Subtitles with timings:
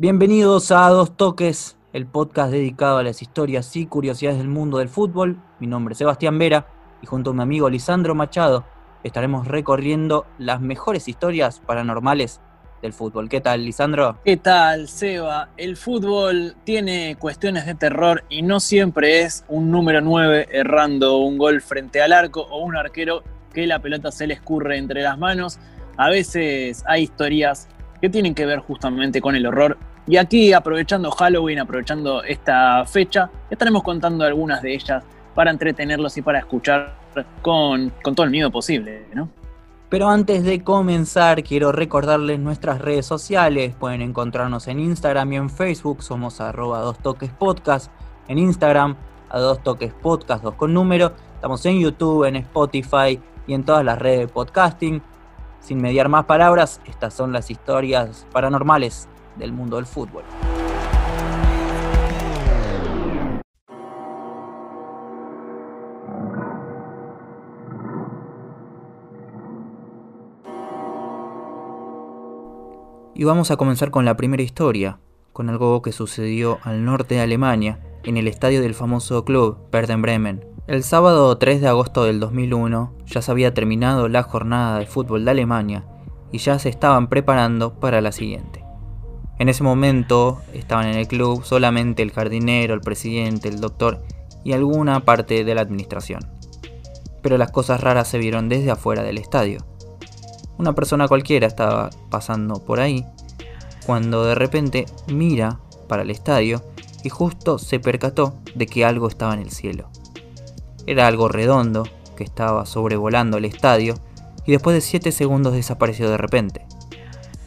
[0.00, 4.88] Bienvenidos a Dos Toques, el podcast dedicado a las historias y curiosidades del mundo del
[4.88, 5.36] fútbol.
[5.58, 6.66] Mi nombre es Sebastián Vera
[7.02, 8.64] y junto a mi amigo Lisandro Machado
[9.04, 12.40] estaremos recorriendo las mejores historias paranormales
[12.80, 13.28] del fútbol.
[13.28, 14.16] ¿Qué tal, Lisandro?
[14.24, 15.50] ¿Qué tal, Seba?
[15.58, 21.36] El fútbol tiene cuestiones de terror y no siempre es un número 9 errando un
[21.36, 23.22] gol frente al arco o un arquero
[23.52, 25.58] que la pelota se le escurre entre las manos.
[25.98, 27.68] A veces hay historias
[28.00, 29.76] que tienen que ver justamente con el horror.
[30.06, 35.04] Y aquí, aprovechando Halloween, aprovechando esta fecha, estaremos contando algunas de ellas
[35.34, 36.94] para entretenerlos y para escuchar
[37.42, 39.28] con, con todo el miedo posible, ¿no?
[39.88, 43.74] Pero antes de comenzar, quiero recordarles nuestras redes sociales.
[43.74, 46.04] Pueden encontrarnos en Instagram y en Facebook.
[46.04, 47.90] Somos arroba dos toques podcast.
[48.28, 48.94] En Instagram,
[49.28, 51.12] a dos toques podcast, dos con número.
[51.34, 55.02] Estamos en YouTube, en Spotify y en todas las redes de podcasting.
[55.58, 60.24] Sin mediar más palabras, estas son las historias paranormales del mundo del fútbol.
[73.20, 74.98] Y vamos a comenzar con la primera historia,
[75.34, 79.98] con algo que sucedió al norte de Alemania, en el estadio del famoso club Werder
[79.98, 80.44] Bremen.
[80.66, 85.24] El sábado 3 de agosto del 2001 ya se había terminado la jornada de fútbol
[85.24, 85.84] de Alemania
[86.32, 88.59] y ya se estaban preparando para la siguiente.
[89.40, 94.02] En ese momento estaban en el club solamente el jardinero, el presidente, el doctor
[94.44, 96.20] y alguna parte de la administración.
[97.22, 99.64] Pero las cosas raras se vieron desde afuera del estadio.
[100.58, 103.06] Una persona cualquiera estaba pasando por ahí
[103.86, 106.62] cuando de repente mira para el estadio
[107.02, 109.88] y justo se percató de que algo estaba en el cielo.
[110.86, 113.94] Era algo redondo que estaba sobrevolando el estadio
[114.44, 116.66] y después de 7 segundos desapareció de repente.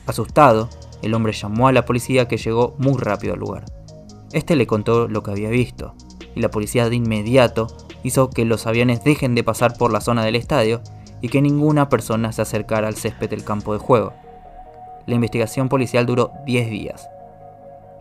[0.08, 0.70] Asustado,
[1.04, 3.66] el hombre llamó a la policía que llegó muy rápido al lugar.
[4.32, 5.94] Este le contó lo que había visto
[6.36, 7.68] y la policía de inmediato
[8.04, 10.82] hizo que los aviones dejen de pasar por la zona del estadio
[11.22, 14.14] y que ninguna persona se acercara al césped del campo de juego.
[15.06, 17.08] La investigación policial duró 10 días.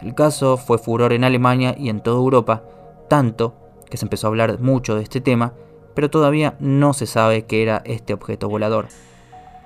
[0.00, 2.62] El caso fue furor en Alemania y en toda Europa,
[3.08, 3.54] tanto
[3.88, 5.52] que se empezó a hablar mucho de este tema,
[5.94, 8.88] pero todavía no se sabe qué era este objeto volador.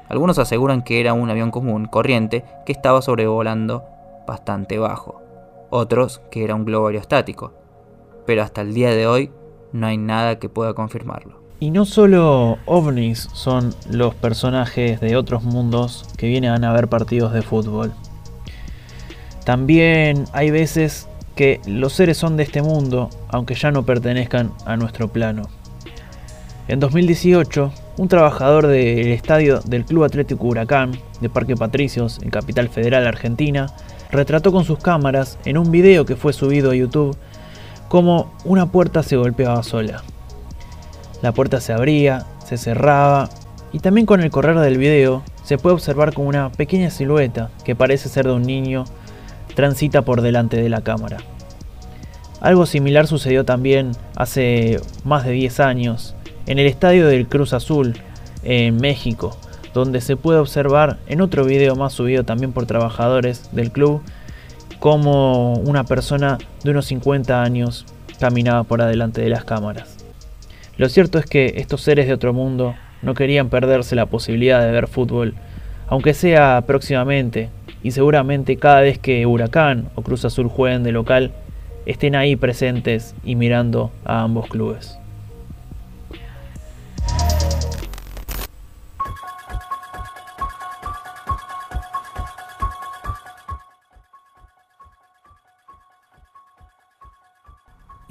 [0.09, 3.85] Algunos aseguran que era un avión común, corriente, que estaba sobrevolando
[4.27, 5.23] bastante bajo.
[5.71, 7.53] Otros que era un globo aerostático.
[8.25, 9.31] Pero hasta el día de hoy
[9.73, 11.41] no hay nada que pueda confirmarlo.
[11.59, 17.33] Y no solo ovnis son los personajes de otros mundos que vienen a ver partidos
[17.33, 17.93] de fútbol.
[19.45, 24.77] También hay veces que los seres son de este mundo, aunque ya no pertenezcan a
[24.77, 25.45] nuestro plano.
[26.69, 32.69] En 2018, un trabajador del estadio del Club Atlético Huracán de Parque Patricios, en Capital
[32.69, 33.69] Federal Argentina,
[34.11, 37.17] retrató con sus cámaras en un video que fue subido a YouTube
[37.87, 40.03] cómo una puerta se golpeaba sola.
[41.23, 43.29] La puerta se abría, se cerraba
[43.73, 47.77] y también con el correr del video se puede observar como una pequeña silueta que
[47.77, 48.87] parece ser de un niño
[49.55, 51.19] transita por delante de la cámara.
[52.41, 56.16] Algo similar sucedió también hace más de 10 años
[56.47, 57.95] en el estadio del Cruz Azul
[58.43, 59.37] en México,
[59.75, 64.03] donde se puede observar en otro video más subido también por trabajadores del club
[64.79, 67.87] como una persona de unos 50 años
[68.21, 69.97] caminaba por adelante de las cámaras.
[70.77, 74.71] Lo cierto es que estos seres de otro mundo no querían perderse la posibilidad de
[74.71, 75.35] ver fútbol,
[75.89, 77.51] aunque sea próximamente,
[77.83, 81.33] y seguramente cada vez que Huracán o Cruz Azul jueguen de local,
[81.87, 84.99] estén ahí presentes y mirando a ambos clubes.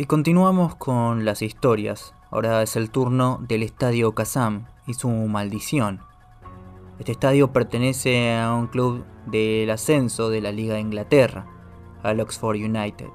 [0.08, 2.14] Continuamos con las historias.
[2.30, 6.02] Ahora es el turno del Estadio Kazam y su maldición.
[7.00, 11.48] Este estadio pertenece a un club del ascenso de la Liga de Inglaterra,
[12.04, 13.08] al Oxford United.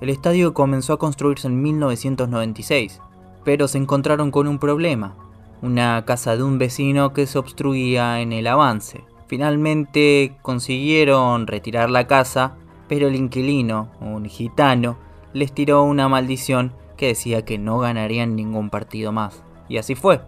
[0.00, 3.02] El estadio comenzó a construirse en 1996,
[3.44, 5.16] pero se encontraron con un problema,
[5.60, 9.04] una casa de un vecino que se obstruía en el avance.
[9.26, 12.56] Finalmente consiguieron retirar la casa,
[12.88, 18.70] pero el inquilino, un gitano, les tiró una maldición que decía que no ganarían ningún
[18.70, 19.42] partido más.
[19.68, 20.20] Y así fue.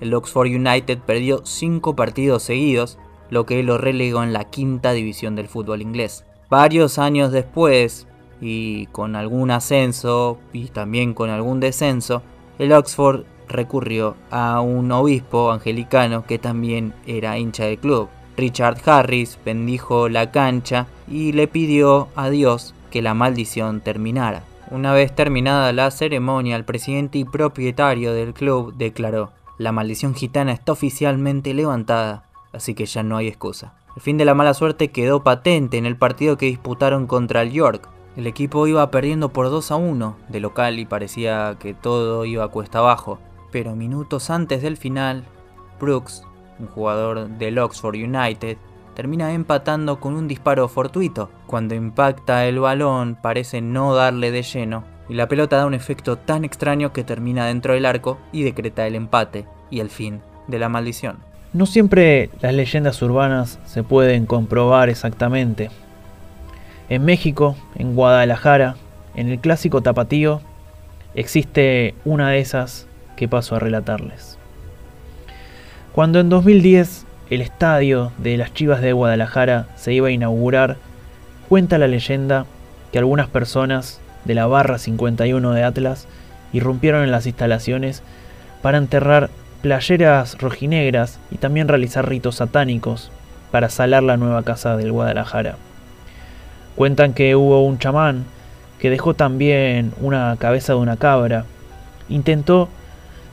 [0.00, 2.98] El Oxford United perdió 5 partidos seguidos,
[3.30, 6.24] lo que lo relegó en la quinta división del fútbol inglés.
[6.50, 8.06] Varios años después,
[8.40, 12.22] y con algún ascenso y también con algún descenso,
[12.58, 18.08] el Oxford recurrió a un obispo angelicano que también era hincha del club.
[18.36, 24.42] Richard Harris bendijo la cancha y le pidió a Dios que la maldición terminara.
[24.70, 30.52] Una vez terminada la ceremonia, el presidente y propietario del club declaró, la maldición gitana
[30.52, 33.74] está oficialmente levantada, así que ya no hay excusa.
[33.94, 37.52] El fin de la mala suerte quedó patente en el partido que disputaron contra el
[37.52, 37.88] York.
[38.16, 42.48] El equipo iba perdiendo por 2 a 1 de local y parecía que todo iba
[42.48, 43.18] cuesta abajo,
[43.52, 45.24] pero minutos antes del final,
[45.80, 46.24] Brooks,
[46.58, 48.58] un jugador del Oxford United,
[48.96, 51.30] termina empatando con un disparo fortuito.
[51.46, 56.16] Cuando impacta el balón parece no darle de lleno y la pelota da un efecto
[56.16, 60.58] tan extraño que termina dentro del arco y decreta el empate y el fin de
[60.58, 61.18] la maldición.
[61.52, 65.70] No siempre las leyendas urbanas se pueden comprobar exactamente.
[66.88, 68.76] En México, en Guadalajara,
[69.14, 70.40] en el clásico tapatío,
[71.14, 74.38] existe una de esas que paso a relatarles.
[75.92, 80.76] Cuando en 2010 el estadio de las Chivas de Guadalajara se iba a inaugurar,
[81.48, 82.46] cuenta la leyenda
[82.92, 86.06] que algunas personas de la barra 51 de Atlas
[86.52, 88.02] irrumpieron en las instalaciones
[88.62, 89.30] para enterrar
[89.62, 93.10] playeras rojinegras y también realizar ritos satánicos
[93.50, 95.56] para salar la nueva casa del Guadalajara.
[96.76, 98.24] Cuentan que hubo un chamán
[98.78, 101.44] que dejó también una cabeza de una cabra,
[102.08, 102.68] intentó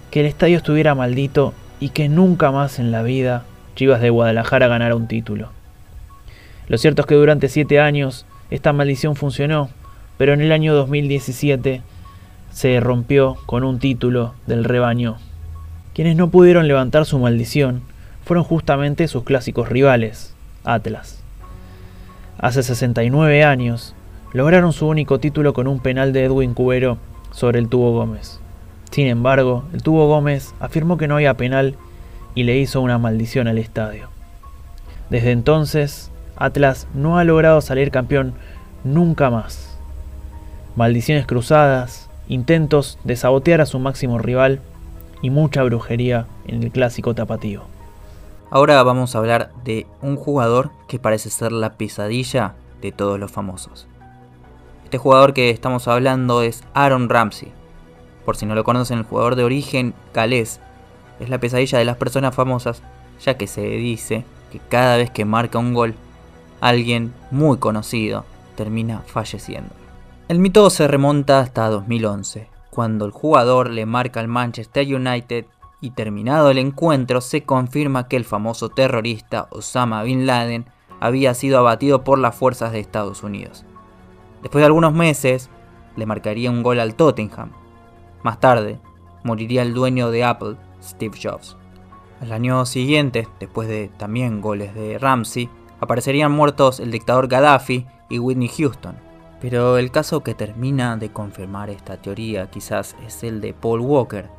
[0.09, 3.43] que el estadio estuviera maldito y que nunca más en la vida
[3.75, 5.49] Chivas de Guadalajara ganara un título.
[6.67, 9.69] Lo cierto es que durante siete años esta maldición funcionó,
[10.17, 11.81] pero en el año 2017
[12.51, 15.17] se rompió con un título del rebaño.
[15.93, 17.81] Quienes no pudieron levantar su maldición
[18.23, 20.33] fueron justamente sus clásicos rivales,
[20.63, 21.21] Atlas.
[22.37, 23.95] Hace 69 años
[24.33, 26.97] lograron su único título con un penal de Edwin Cubero
[27.31, 28.39] sobre el Tubo Gómez.
[28.91, 31.75] Sin embargo, el Tubo Gómez afirmó que no había penal
[32.35, 34.09] y le hizo una maldición al estadio.
[35.09, 38.33] Desde entonces, Atlas no ha logrado salir campeón
[38.83, 39.77] nunca más.
[40.75, 44.59] Maldiciones cruzadas, intentos de sabotear a su máximo rival
[45.21, 47.63] y mucha brujería en el clásico tapatío.
[48.49, 53.31] Ahora vamos a hablar de un jugador que parece ser la pesadilla de todos los
[53.31, 53.87] famosos.
[54.83, 57.51] Este jugador que estamos hablando es Aaron Ramsey.
[58.25, 60.59] Por si no lo conocen, el jugador de origen galés
[61.19, 62.81] es la pesadilla de las personas famosas,
[63.23, 65.95] ya que se dice que cada vez que marca un gol,
[66.61, 68.25] alguien muy conocido
[68.55, 69.73] termina falleciendo.
[70.27, 75.45] El mito se remonta hasta 2011, cuando el jugador le marca al Manchester United
[75.81, 80.65] y terminado el encuentro se confirma que el famoso terrorista Osama Bin Laden
[81.01, 83.65] había sido abatido por las fuerzas de Estados Unidos.
[84.41, 85.49] Después de algunos meses,
[85.97, 87.51] le marcaría un gol al Tottenham.
[88.23, 88.79] Más tarde,
[89.23, 91.57] moriría el dueño de Apple, Steve Jobs.
[92.21, 95.49] Al año siguiente, después de también goles de Ramsey,
[95.79, 98.95] aparecerían muertos el dictador Gaddafi y Whitney Houston.
[99.41, 104.29] Pero el caso que termina de confirmar esta teoría quizás es el de Paul Walker.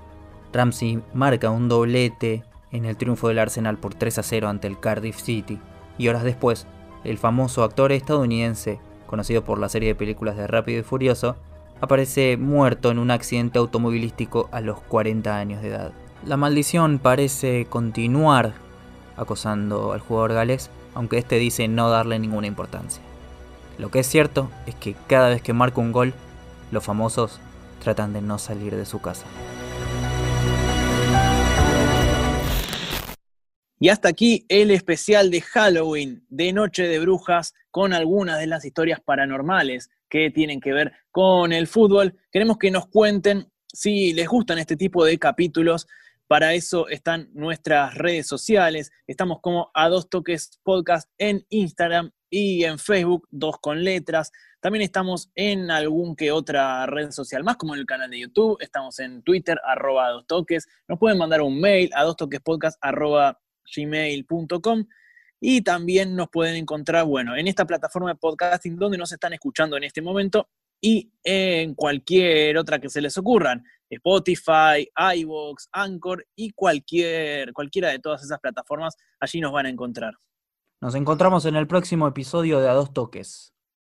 [0.53, 4.81] Ramsey marca un doblete en el triunfo del Arsenal por 3 a 0 ante el
[4.81, 5.61] Cardiff City,
[5.99, 6.67] y horas después,
[7.05, 11.37] el famoso actor estadounidense, conocido por la serie de películas de Rápido y Furioso,
[11.81, 15.93] aparece muerto en un accidente automovilístico a los 40 años de edad.
[16.27, 18.55] La maldición parece continuar
[19.15, 23.03] acosando al jugador galés, aunque este dice no darle ninguna importancia.
[23.77, 26.15] Lo que es cierto es que cada vez que marca un gol,
[26.71, 27.41] los famosos
[27.83, 29.27] tratan de no salir de su casa.
[33.79, 38.65] Y hasta aquí el especial de Halloween de Noche de Brujas con algunas de las
[38.65, 42.17] historias paranormales que tienen que ver con el fútbol.
[42.33, 45.87] Queremos que nos cuenten si les gustan este tipo de capítulos,
[46.27, 48.91] para eso están nuestras redes sociales.
[49.07, 54.33] Estamos como a dos toques podcast en Instagram y en Facebook, dos con letras.
[54.61, 58.57] También estamos en algún que otra red social más, como en el canal de YouTube.
[58.61, 60.67] Estamos en Twitter, arroba dos toques.
[60.89, 63.39] Nos pueden mandar un mail a dos toques podcast arroba.
[65.41, 69.77] Y también nos pueden encontrar, bueno, en esta plataforma de podcasting donde nos están escuchando
[69.77, 70.49] en este momento
[70.81, 73.65] y en cualquier otra que se les ocurran.
[73.95, 80.15] Spotify, iVoox, Anchor y cualquier, cualquiera de todas esas plataformas, allí nos van a encontrar.
[80.81, 83.54] Nos encontramos en el próximo episodio de A Dos Toques.